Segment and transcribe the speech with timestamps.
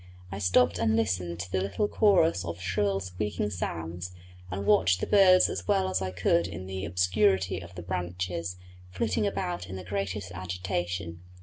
[0.31, 4.15] I stopped and listened to the little chorus of shrill squeaking sounds,
[4.49, 8.57] and watched the birds as well as I could in the obscurity of the branches,
[8.89, 11.21] flitting about in the greatest agitation.